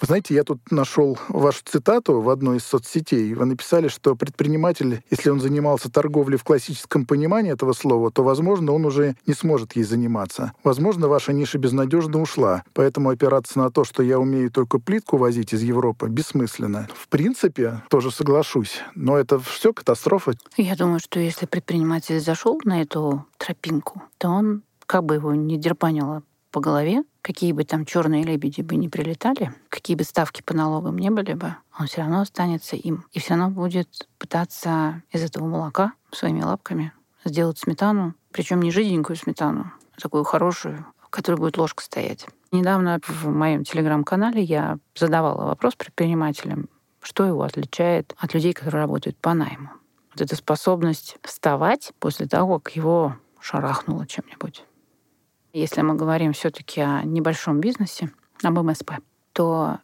Вы 0.00 0.06
знаете, 0.06 0.34
я 0.34 0.44
тут 0.44 0.60
нашел 0.70 1.18
вашу 1.28 1.62
цитату 1.64 2.20
в 2.20 2.28
одной 2.28 2.58
из 2.58 2.64
соцсетей. 2.64 3.32
Вы 3.32 3.46
написали, 3.46 3.88
что 3.88 4.14
предприниматель, 4.14 5.02
если 5.10 5.30
он 5.30 5.40
занимался 5.40 5.90
торговлей 5.90 6.36
в 6.36 6.44
классическом 6.44 7.06
понимании 7.06 7.52
этого 7.52 7.72
слова, 7.72 8.10
то, 8.10 8.22
возможно, 8.22 8.72
он 8.72 8.84
уже 8.84 9.16
не 9.26 9.32
сможет 9.32 9.74
ей 9.74 9.84
заниматься. 9.84 10.52
Возможно, 10.62 11.08
ваша 11.08 11.32
ниша 11.32 11.58
безнадежно 11.58 12.20
ушла, 12.20 12.62
поэтому 12.74 13.08
опираться 13.08 13.58
на 13.58 13.70
то, 13.70 13.84
что 13.84 14.02
я 14.02 14.18
умею 14.18 14.50
только 14.50 14.78
плитку 14.78 15.16
возить 15.16 15.54
из 15.54 15.62
Европы, 15.62 16.08
бессмысленно. 16.08 16.88
В 16.94 17.08
принципе, 17.08 17.82
тоже 17.88 18.10
соглашусь, 18.10 18.82
но 18.94 19.16
это 19.16 19.38
все 19.38 19.72
катастрофа. 19.72 20.34
Я 20.56 20.76
думаю, 20.76 21.00
что 21.00 21.20
если 21.20 21.46
предприниматель 21.46 22.20
зашел 22.20 22.60
на 22.64 22.82
эту 22.82 23.24
тропинку, 23.38 24.02
то 24.18 24.28
он, 24.28 24.62
как 24.84 25.04
бы 25.04 25.14
его 25.14 25.34
не 25.34 25.56
дерпанило 25.56 26.22
по 26.50 26.60
голове, 26.60 27.02
какие 27.26 27.50
бы 27.50 27.64
там 27.64 27.84
черные 27.84 28.22
лебеди 28.22 28.60
бы 28.60 28.76
не 28.76 28.88
прилетали, 28.88 29.52
какие 29.68 29.96
бы 29.96 30.04
ставки 30.04 30.42
по 30.42 30.54
налогам 30.54 30.96
не 30.96 31.10
были 31.10 31.32
бы, 31.32 31.56
он 31.76 31.88
все 31.88 32.02
равно 32.02 32.20
останется 32.20 32.76
им. 32.76 33.04
И 33.10 33.18
все 33.18 33.30
равно 33.30 33.50
будет 33.50 34.08
пытаться 34.18 35.02
из 35.10 35.24
этого 35.24 35.44
молока 35.44 35.92
своими 36.12 36.42
лапками 36.42 36.92
сделать 37.24 37.58
сметану, 37.58 38.14
причем 38.30 38.60
не 38.60 38.70
жиденькую 38.70 39.16
сметану, 39.16 39.72
а 39.96 40.00
такую 40.00 40.22
хорошую, 40.22 40.86
в 41.00 41.08
которой 41.10 41.34
будет 41.34 41.58
ложка 41.58 41.82
стоять. 41.82 42.28
Недавно 42.52 43.00
в 43.04 43.26
моем 43.26 43.64
телеграм-канале 43.64 44.40
я 44.44 44.78
задавала 44.94 45.46
вопрос 45.46 45.74
предпринимателям, 45.74 46.68
что 47.00 47.24
его 47.24 47.42
отличает 47.42 48.14
от 48.18 48.34
людей, 48.34 48.52
которые 48.52 48.82
работают 48.82 49.16
по 49.16 49.34
найму. 49.34 49.70
Вот 50.12 50.20
эта 50.20 50.36
способность 50.36 51.16
вставать 51.24 51.90
после 51.98 52.28
того, 52.28 52.60
как 52.60 52.76
его 52.76 53.16
шарахнуло 53.40 54.06
чем-нибудь. 54.06 54.64
Если 55.56 55.80
мы 55.80 55.94
говорим 55.94 56.34
все-таки 56.34 56.82
о 56.82 57.02
небольшом 57.02 57.60
бизнесе, 57.60 58.10
об 58.42 58.58
МСП, 58.58 58.96
то 59.32 59.78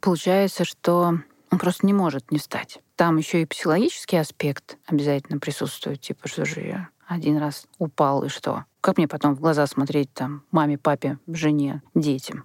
получается, 0.00 0.64
что 0.64 1.14
он 1.52 1.58
просто 1.60 1.86
не 1.86 1.92
может 1.92 2.32
не 2.32 2.40
встать. 2.40 2.80
Там 2.96 3.18
еще 3.18 3.40
и 3.40 3.46
психологический 3.46 4.16
аспект 4.16 4.78
обязательно 4.84 5.38
присутствует. 5.38 6.00
Типа, 6.00 6.26
что 6.26 6.44
же 6.44 6.62
я 6.62 6.88
один 7.06 7.36
раз 7.36 7.68
упал 7.78 8.24
и 8.24 8.28
что? 8.28 8.64
Как 8.80 8.96
мне 8.96 9.06
потом 9.06 9.36
в 9.36 9.40
глаза 9.40 9.64
смотреть 9.68 10.12
там 10.12 10.42
маме, 10.50 10.76
папе, 10.76 11.20
жене, 11.28 11.82
детям? 11.94 12.44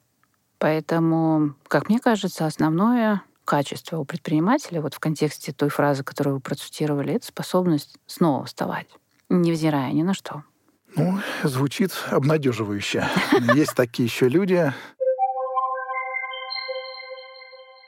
Поэтому, 0.60 1.55
как 1.67 1.89
мне 1.89 1.98
кажется, 1.98 2.46
основное 2.46 3.24
качество 3.43 3.98
у 3.98 4.05
предпринимателя, 4.05 4.81
вот 4.81 4.93
в 4.93 5.00
контексте 5.00 5.51
той 5.51 5.69
фразы, 5.69 6.03
которую 6.03 6.36
вы 6.36 6.41
процитировали, 6.41 7.15
это 7.15 7.25
способность 7.25 7.98
снова 8.05 8.46
вставать, 8.46 8.89
невзирая 9.29 9.91
ни 9.93 10.03
на 10.03 10.13
что. 10.13 10.43
Ну, 10.98 11.20
звучит 11.44 11.92
обнадеживающе. 12.10 13.08
Есть 13.54 13.75
такие 13.75 14.08
еще 14.08 14.27
люди. 14.27 14.74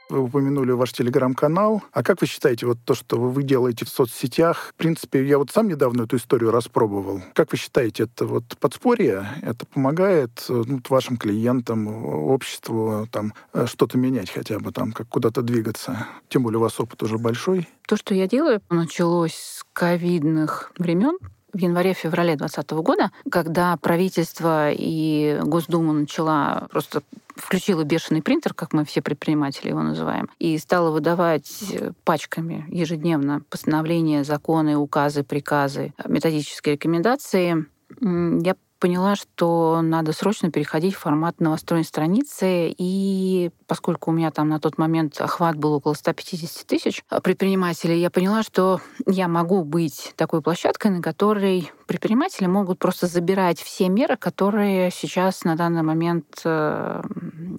Вы 0.10 0.22
упомянули 0.22 0.72
ваш 0.72 0.94
телеграм-канал. 0.94 1.84
А 1.92 2.04
как 2.04 2.22
вы 2.22 2.28
считаете, 2.28 2.66
вот 2.66 2.78
то, 2.86 2.94
что 2.96 3.20
вы 3.20 3.44
делаете 3.44 3.86
в 3.86 3.89
соцсетях, 3.89 4.70
в 4.70 4.74
принципе, 4.75 5.25
я 5.25 5.38
вот 5.39 5.51
сам 5.51 5.68
недавно 5.68 6.04
эту 6.04 6.18
историю 6.18 6.51
распробовал. 6.51 7.22
Как 7.34 7.51
вы 7.51 7.58
считаете, 7.58 8.04
это 8.04 8.25
вот 8.25 8.44
подспорье, 8.60 9.28
это 9.42 9.66
помогает 9.66 10.46
ну, 10.48 10.80
вашим 10.89 11.18
клиентам, 11.18 11.88
обществу 12.06 13.08
там 13.12 13.34
э, 13.54 13.68
что-то 13.68 14.00
менять 14.00 14.32
хотя 14.32 14.60
бы, 14.60 14.72
там, 14.72 14.92
как 14.92 15.08
куда-то 15.10 15.44
двигаться? 15.44 16.08
Тем 16.28 16.44
более 16.44 16.58
у 16.58 16.62
вас 16.62 16.80
опыт 16.80 17.04
уже 17.04 17.20
большой. 17.20 17.68
То, 17.88 17.96
что 17.96 18.16
я 18.16 18.28
делаю, 18.28 18.62
началось 18.70 19.36
с 19.36 19.66
ковидных 19.74 20.72
времен 20.78 21.18
в 21.53 21.58
январе-феврале 21.58 22.36
2020 22.36 22.72
года, 22.72 23.12
когда 23.29 23.75
правительство 23.77 24.72
и 24.72 25.39
Госдума 25.44 25.94
начала 25.94 26.68
просто 26.72 27.01
включила 27.36 27.84
бешеный 27.84 28.22
принтер, 28.22 28.53
как 28.53 28.74
мы 28.74 28.86
все 28.86 29.01
предприниматели 29.01 29.70
его 29.70 29.82
называем, 29.82 30.29
и 30.39 30.58
стала 30.58 30.91
выдавать 30.91 31.63
пачками 32.03 32.65
ежедневно 32.70 33.41
постановления, 33.50 34.24
законы, 34.24 34.75
указы, 34.75 35.24
приказы, 35.24 35.94
методические 36.06 36.75
рекомендации, 36.75 37.65
я 38.01 38.56
поняла, 38.80 39.16
что 39.16 39.82
надо 39.82 40.14
срочно 40.14 40.52
переходить 40.52 40.96
в 40.96 41.00
формат 41.00 41.40
новостной 41.40 41.84
страницы. 41.84 42.74
И 42.78 43.52
поскольку 43.68 44.12
у 44.12 44.14
меня 44.14 44.32
там 44.32 44.50
на 44.50 44.60
тот 44.60 44.78
момент 44.78 45.20
охват 45.20 45.58
был 45.58 45.74
около 45.74 45.94
150 45.94 46.66
тысяч 46.66 47.04
предпринимателей, 47.24 48.00
я 48.00 48.10
поняла, 48.10 48.44
что 48.44 48.82
я 49.06 49.28
могу 49.28 49.64
быть 49.64 50.14
такой 50.16 50.42
площадкой, 50.42 50.92
на 50.92 51.02
которой 51.02 51.72
предприниматели 51.88 52.46
могут 52.46 52.80
просто 52.80 53.08
забирать 53.08 53.60
все 53.60 53.90
меры, 53.90 54.16
которые 54.16 54.92
сейчас 54.92 55.44
на 55.44 55.56
данный 55.56 55.82
момент 55.82 56.42
э, 56.46 57.02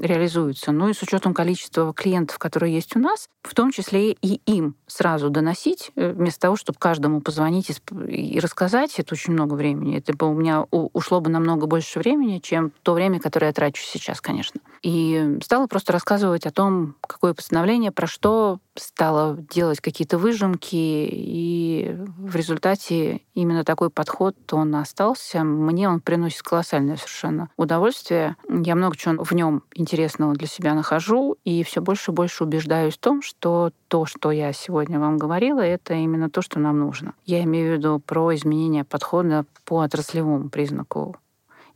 реализуются. 0.01 0.73
Ну 0.73 0.89
и 0.89 0.95
с 0.95 1.03
учетом 1.03 1.35
количества 1.35 1.93
клиентов, 1.93 2.39
которые 2.39 2.73
есть 2.73 2.95
у 2.95 3.01
нас, 3.01 3.29
в 3.43 3.55
том 3.55 3.73
числе 3.73 4.13
и 4.13 4.41
им 4.47 4.77
сразу 4.87 5.31
доносить, 5.31 5.91
э, 5.97 6.13
вместо 6.13 6.41
того, 6.41 6.57
чтобы 6.57 6.79
каждому 6.79 7.21
позвонить 7.21 7.71
и 8.09 8.39
рассказать, 8.39 8.99
это 8.99 9.15
очень 9.15 9.33
много 9.33 9.55
времени. 9.55 9.99
Это 9.99 10.25
у 10.25 10.35
меня 10.35 10.65
ушло 10.71 11.10
бы 11.19 11.31
намного 11.31 11.67
больше 11.67 11.99
времени, 11.99 12.39
чем 12.39 12.71
то 12.85 12.93
время, 12.93 13.19
которое 13.19 13.47
я 13.47 13.53
трачу 13.53 13.83
сейчас, 13.83 14.21
конечно. 14.21 14.61
И 14.83 15.39
стала 15.43 15.67
просто 15.67 15.93
рассказывать 15.93 16.47
о 16.47 16.53
том, 16.53 16.95
какое 17.01 17.35
постановление, 17.35 17.91
про 17.91 18.07
что, 18.07 18.61
стала 18.77 19.37
делать 19.37 19.81
какие-то 19.81 20.17
выжимки, 20.17 20.77
и 20.77 21.97
в 22.19 22.37
результате 22.37 23.23
именно 23.35 23.65
такой 23.65 23.91
подход, 23.91 24.37
он 24.53 24.75
остался. 24.77 25.45
Мне 25.45 25.89
он 25.89 26.01
приносит 26.01 26.43
колоссальное 26.43 26.97
совершенно 26.97 27.51
удовольствие. 27.57 28.37
Я 28.49 28.75
много 28.75 28.97
чего 28.97 29.25
в 29.25 29.33
нем 29.33 29.63
интересного 29.75 30.35
для 30.35 30.47
себя 30.47 30.75
нахожу, 30.75 31.37
и 31.45 31.63
все 31.65 31.81
больше 31.81 32.11
и 32.11 32.15
больше 32.15 32.45
убеждаюсь 32.45 32.95
в 32.95 32.99
том, 32.99 33.23
что 33.23 33.73
то, 33.89 34.07
что 34.07 34.31
я 34.31 34.53
сегодня 34.53 35.01
вам 35.01 35.19
говорила, 35.19 35.61
это 35.61 35.95
именно 35.95 36.31
то, 36.31 36.43
что 36.43 36.59
нам 36.59 36.79
нужно. 36.79 37.15
Я 37.27 37.43
имею 37.45 37.75
в 37.75 37.79
виду 37.79 37.99
про 37.99 38.35
изменение 38.35 38.85
подхода 38.85 39.45
по 39.65 39.81
отраслевому 39.83 40.49
признаку 40.49 41.00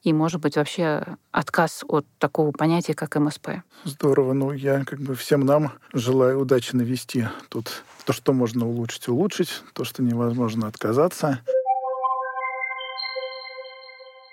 и, 0.05 0.13
может 0.13 0.41
быть, 0.41 0.57
вообще 0.57 1.05
отказ 1.33 1.83
от 1.89 2.07
такого 2.19 2.53
понятия, 2.53 2.95
как 2.95 3.17
МСП. 3.17 3.49
Здорово. 3.85 4.35
Ну, 4.35 4.53
я 4.53 4.85
как 4.85 5.01
бы 5.01 5.15
всем 5.15 5.41
нам 5.41 5.73
желаю 5.93 6.41
удачи 6.41 6.77
навести 6.77 7.27
тут 7.49 7.83
то, 8.05 8.13
что 8.13 8.35
можно 8.35 8.69
улучшить, 8.69 9.09
улучшить, 9.09 9.63
то, 9.73 9.85
что 9.85 10.03
невозможно 10.03 10.69
отказаться. 10.69 11.41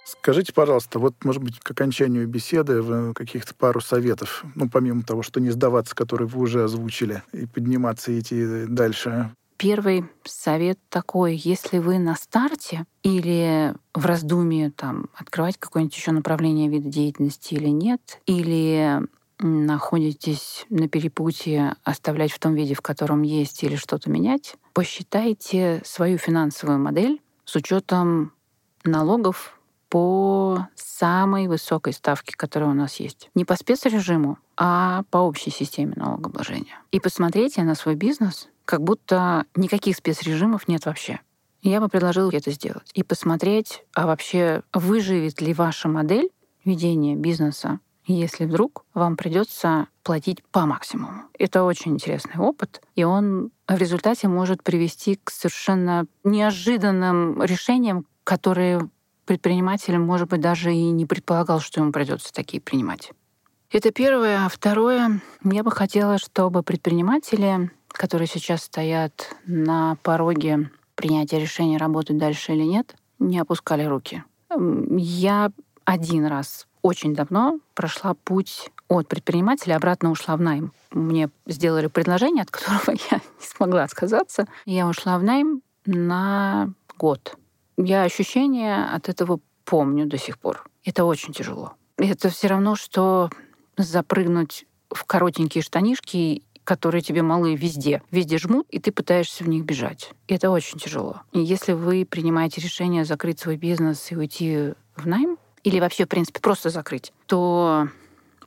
Скажите, 0.03 0.53
пожалуйста, 0.53 0.99
вот, 0.99 1.15
может 1.23 1.41
быть, 1.41 1.59
к 1.59 1.71
окончанию 1.71 2.27
беседы 2.27 3.13
каких-то 3.13 3.55
пару 3.55 3.79
советов, 3.79 4.43
ну, 4.55 4.69
помимо 4.69 5.03
того, 5.03 5.23
что 5.23 5.39
не 5.39 5.49
сдаваться, 5.51 5.95
которые 5.95 6.27
вы 6.27 6.41
уже 6.41 6.65
озвучили, 6.65 7.23
и 7.31 7.47
подниматься 7.47 8.11
и 8.11 8.19
идти 8.19 8.65
дальше. 8.67 9.31
Первый 9.62 10.06
совет 10.24 10.80
такой, 10.89 11.36
если 11.36 11.77
вы 11.77 12.00
на 12.00 12.15
старте 12.15 12.88
или 13.03 13.75
в 13.94 14.08
раздумье 14.08 14.72
там, 14.72 15.06
открывать 15.13 15.58
какое-нибудь 15.60 15.96
еще 15.96 16.10
направление 16.10 16.68
вида 16.68 16.89
деятельности 16.89 17.53
или 17.53 17.68
нет, 17.68 18.20
или 18.25 19.01
находитесь 19.38 20.65
на 20.72 20.89
перепутье 20.89 21.75
оставлять 21.84 22.32
в 22.32 22.39
том 22.39 22.56
виде, 22.56 22.74
в 22.74 22.82
котором 22.82 23.22
есть, 23.22 23.62
или 23.62 23.75
что-то 23.75 24.10
менять, 24.10 24.56
посчитайте 24.74 25.84
свою 25.86 26.18
финансовую 26.18 26.80
модель 26.80 27.22
с 27.46 27.56
учетом 27.56 28.34
налогов 28.84 29.60
по 29.89 30.70
самой 30.74 31.48
высокой 31.48 31.94
ставке, 31.94 32.36
которая 32.36 32.72
у 32.72 32.74
нас 32.74 32.96
есть. 33.00 33.30
Не 33.36 33.46
по 33.46 33.56
спецрежиму, 33.56 34.39
а 34.58 35.03
по 35.12 35.20
общей 35.20 35.51
системе 35.51 35.94
налогообложения. 35.98 36.80
И 36.91 37.00
посмотрите 37.00 37.62
на 37.62 37.75
свой 37.75 37.94
бизнес 37.94 38.48
как 38.65 38.82
будто 38.82 39.46
никаких 39.56 39.96
спецрежимов 39.98 40.68
нет 40.68 40.86
вообще. 40.86 41.20
Я 41.62 41.80
бы 41.80 41.89
предложила 41.89 42.32
это 42.34 42.51
сделать 42.51 42.89
и 42.94 43.03
посмотреть, 43.03 43.84
а 43.94 44.08
вообще 44.08 44.63
выживет 44.74 45.41
ли 45.41 45.53
ваша 45.53 45.88
модель 45.88 46.30
ведения 46.65 47.15
бизнеса, 47.15 47.80
если 48.06 48.46
вдруг 48.46 48.84
вам 48.94 49.15
придется 49.15 49.88
платить 50.03 50.44
по 50.51 50.65
максимуму. 50.65 51.24
Это 51.38 51.63
очень 51.63 51.94
интересный 51.94 52.39
опыт, 52.39 52.82
и 52.96 53.03
он 53.03 53.51
в 53.68 53.77
результате 53.77 54.27
может 54.27 54.63
привести 54.63 55.20
к 55.24 55.30
совершенно 55.30 56.06
неожиданным 56.24 57.44
решениям, 57.44 58.06
которые 58.24 58.89
предприниматель, 59.25 59.98
может 59.98 60.30
быть, 60.30 60.41
даже 60.41 60.74
и 60.74 60.89
не 60.89 61.06
предполагал, 61.06 61.60
что 61.60 61.80
ему 61.80 61.91
придется 61.91 62.34
такие 62.34 62.62
принимать. 62.62 63.12
Это 63.72 63.91
первое. 63.91 64.46
А 64.46 64.50
второе, 64.50 65.22
я 65.44 65.63
бы 65.63 65.72
хотела, 65.72 66.18
чтобы 66.18 66.63
предприниматели 66.63 67.72
которые 67.93 68.27
сейчас 68.27 68.63
стоят 68.63 69.36
на 69.45 69.98
пороге 70.03 70.69
принятия 70.95 71.39
решения, 71.39 71.77
работать 71.77 72.17
дальше 72.17 72.53
или 72.53 72.63
нет, 72.63 72.95
не 73.19 73.39
опускали 73.39 73.83
руки. 73.83 74.24
Я 74.98 75.51
один 75.86 76.25
раз 76.25 76.67
очень 76.81 77.13
давно 77.13 77.60
прошла 77.74 78.13
путь 78.13 78.71
от 78.88 79.08
предпринимателя, 79.08 79.75
обратно 79.75 80.12
ушла 80.12 80.36
в 80.36 80.41
найм. 80.41 80.73
Мне 80.91 81.30
сделали 81.45 81.88
предложение, 81.88 82.43
от 82.43 82.51
которого 82.51 82.91
я 83.12 83.17
не 83.17 83.45
смогла 83.45 83.84
отказаться. 83.84 84.47
Я 84.65 84.88
ушла 84.88 85.17
в 85.17 85.23
найм 85.23 85.62
на 85.86 86.73
год. 86.97 87.36
Я 87.77 88.04
ощущения 88.04 88.86
от 88.86 89.10
этого 89.10 89.39
помню 89.65 90.06
до 90.06 90.17
сих 90.17 90.38
пор. 90.38 90.63
Это 90.84 91.06
очень 91.06 91.34
тяжело. 91.34 91.73
Это 91.97 92.30
все 92.30 92.47
равно, 92.47 92.75
что 92.75 93.30
запрыгнуть 93.77 94.65
в 94.89 95.06
коротенькие 95.06 95.63
штанишки 95.63 96.43
которые 96.63 97.02
тебе 97.02 97.21
малые 97.21 97.56
везде. 97.56 98.02
Везде 98.12 98.38
жмут, 98.38 98.67
и 98.69 98.80
ты 98.80 98.91
пытаешься 98.91 99.43
в 99.43 99.50
них 99.50 99.65
бежать. 99.65 100.12
И 100.28 100.34
это 100.34 100.50
очень 100.50 100.80
тяжело. 100.80 101.21
И 101.32 101.39
если 101.39 101.74
вы 101.74 102.06
принимаете 102.06 102.62
решение 102.62 103.06
закрыть 103.06 103.39
свой 103.39 103.58
бизнес 103.58 104.12
и 104.12 104.15
уйти 104.15 104.74
в 104.95 105.08
найм, 105.08 105.38
или 105.63 105.80
вообще, 105.80 106.06
в 106.06 106.10
принципе, 106.10 106.39
просто 106.39 106.69
закрыть, 106.69 107.13
то 107.28 107.88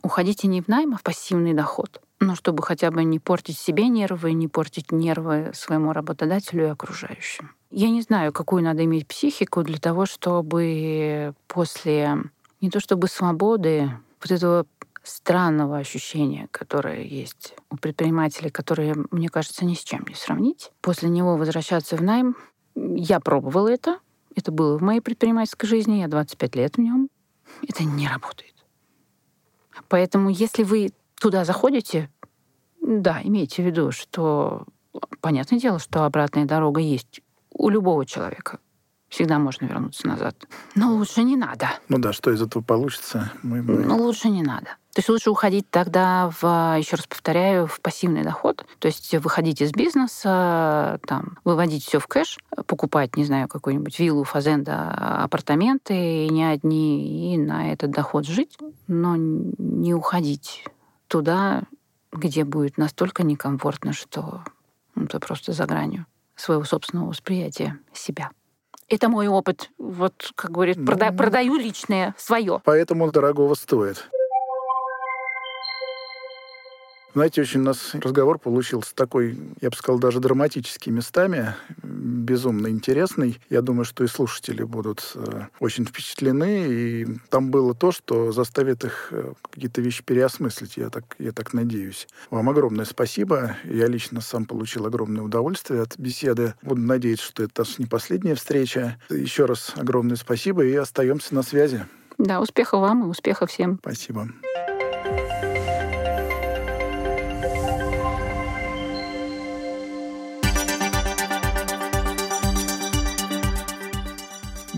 уходите 0.03 0.49
не 0.49 0.63
в 0.63 0.69
найм, 0.69 0.95
а 0.95 0.99
в 0.99 1.03
пассивный 1.03 1.55
доход. 1.55 2.01
Ну, 2.21 2.37
чтобы 2.37 2.63
хотя 2.63 2.91
бы 2.91 3.05
не 3.05 3.19
портить 3.19 3.59
себе 3.59 3.89
нервы, 3.89 4.33
не 4.33 4.49
портить 4.49 4.93
нервы 4.93 5.51
своему 5.53 5.93
работодателю 5.93 6.67
и 6.67 6.71
окружающим. 6.71 7.51
Я 7.71 7.91
не 7.91 8.03
знаю, 8.03 8.33
какую 8.33 8.63
надо 8.63 8.85
иметь 8.85 9.07
психику 9.07 9.63
для 9.63 9.79
того, 9.79 10.07
чтобы 10.07 11.35
после 11.49 12.17
не 12.61 12.71
то 12.71 12.81
чтобы 12.81 13.09
свободы, 13.09 13.91
вот 14.23 14.31
этого 14.31 14.67
странного 15.05 15.77
ощущения, 15.79 16.49
которое 16.51 17.03
есть 17.03 17.55
у 17.71 17.77
предпринимателей, 17.77 18.51
которые, 18.51 18.95
мне 19.11 19.29
кажется, 19.29 19.65
ни 19.65 19.75
с 19.75 19.85
чем 19.85 20.05
не 20.09 20.15
сравнить. 20.15 20.73
После 20.81 21.09
него 21.09 21.37
возвращаться 21.37 21.97
в 21.97 22.03
найм. 22.03 22.37
Я 22.75 23.21
пробовала 23.21 23.69
это. 23.69 23.99
Это 24.35 24.51
было 24.51 24.79
в 24.79 24.83
моей 24.83 25.01
предпринимательской 25.01 25.67
жизни. 25.67 26.01
Я 26.01 26.09
25 26.09 26.57
лет 26.57 26.77
в 26.77 26.81
нем. 26.81 27.09
Это 27.69 27.85
не 27.85 28.09
работает. 28.09 28.55
Поэтому, 29.89 30.31
если 30.31 30.63
вы 30.63 30.91
туда 31.21 31.45
заходите, 31.45 32.11
да, 32.81 33.21
имейте 33.23 33.63
в 33.63 33.67
виду, 33.67 33.93
что 33.93 34.67
понятное 35.21 35.61
дело, 35.61 35.79
что 35.79 36.05
обратная 36.05 36.47
дорога 36.47 36.81
есть 36.81 37.21
у 37.51 37.69
любого 37.69 38.05
человека 38.07 38.59
всегда 39.15 39.39
можно 39.39 39.67
вернуться 39.67 40.09
назад. 40.09 40.35
Но 40.75 40.93
лучше 40.93 41.23
не 41.23 41.37
надо. 41.37 41.69
Ну 41.89 41.99
да, 41.99 42.13
что 42.13 42.33
из 42.33 42.43
этого 42.43 42.63
получится? 42.63 43.31
Мы, 43.43 43.63
мы... 43.63 43.85
Ну 43.85 43.97
лучше 43.99 44.29
не 44.29 44.43
надо. 44.43 44.77
То 44.95 45.01
есть 45.01 45.09
лучше 45.09 45.31
уходить 45.31 45.69
тогда 45.71 46.31
в, 46.41 46.77
еще 46.79 46.95
раз 46.95 47.07
повторяю, 47.09 47.67
в 47.67 47.81
пассивный 47.81 48.23
доход. 48.23 48.65
То 48.79 48.87
есть 48.87 49.13
выходить 49.17 49.61
из 49.61 49.73
бизнеса, 49.73 51.01
там, 51.07 51.39
выводить 51.43 51.85
все 51.85 51.99
в 51.99 52.07
кэш, 52.07 52.39
покупать, 52.67 53.17
не 53.17 53.25
знаю, 53.25 53.49
какую-нибудь 53.49 53.99
виллу, 53.99 54.23
фазенда, 54.23 54.91
апартаменты, 55.25 56.27
и 56.27 56.29
не 56.29 56.45
одни, 56.45 57.35
и 57.35 57.39
на 57.39 57.73
этот 57.73 57.91
доход 57.91 58.25
жить, 58.25 58.57
но 58.87 59.17
не 59.17 59.95
уходить 59.95 60.65
туда, 61.09 61.65
где 62.13 62.45
будет 62.45 62.79
настолько 62.79 63.25
некомфортно, 63.25 63.93
что 63.93 64.45
ну, 64.95 65.09
ты 65.09 65.19
просто 65.19 65.51
за 65.51 65.67
гранью 65.67 66.07
своего 66.37 66.63
собственного 66.63 67.09
восприятия 67.09 67.81
себя. 67.93 68.31
Это 68.89 69.09
мой 69.09 69.27
опыт. 69.27 69.71
Вот, 69.79 70.31
как 70.37 70.53
говорит, 70.53 70.77
ну, 70.77 70.85
прода- 70.85 71.17
продаю 71.17 71.57
личное, 71.57 72.15
свое. 72.17 72.61
Поэтому 72.65 73.11
дорогого 73.11 73.55
стоит. 73.55 74.09
Знаете, 77.15 77.43
очень 77.43 77.61
у 77.61 77.65
нас 77.65 77.95
разговор 77.95 78.41
получился 78.41 78.93
такой, 78.93 79.39
я 79.61 79.71
бы 79.71 79.77
сказал, 79.77 80.01
даже 80.01 80.19
драматический 80.19 80.91
местами, 80.91 81.55
безумно 81.81 82.67
интересный. 82.67 83.41
Я 83.49 83.63
думаю, 83.63 83.85
что 83.85 84.03
и 84.03 84.09
слушатели 84.09 84.65
будут 84.65 85.13
э, 85.15 85.43
очень 85.61 85.87
впечатлены, 85.87 86.67
и 86.69 87.07
там 87.29 87.53
было 87.53 87.73
то, 87.73 87.93
что 87.93 88.33
заставит 88.33 88.85
их 88.85 89.09
э, 89.13 89.33
какие-то 89.49 89.81
вещи 89.81 90.03
переосмыслить, 90.03 90.77
я 90.77 90.91
так, 90.91 91.05
я 91.21 91.31
так 91.31 91.53
надеюсь. 91.53 92.09
Вам 92.31 92.49
огромное 92.49 92.85
спасибо. 92.85 93.57
Я 93.63 93.87
лично 93.87 94.21
сам 94.21 94.45
получил 94.45 94.85
огромное 94.85 95.23
удовольствие 95.23 95.83
от 95.83 95.97
беседы. 95.97 96.55
Буду 96.63 96.81
надеяться, 96.81 97.27
что 97.27 97.45
это 97.45 97.63
не 97.79 97.87
последняя 97.87 98.35
встреча. 98.35 98.99
Еще 99.09 99.45
раз 99.45 99.73
огромное 99.77 100.17
спасибо, 100.17 100.65
и 100.65 100.75
остаемся 100.75 101.33
на 101.37 101.45
связи. 101.45 101.87
Да, 102.19 102.41
успехов 102.41 102.81
вам 102.81 103.05
и 103.05 103.07
успехов 103.07 103.51
всем. 103.51 103.79
Спасибо. 103.81 104.29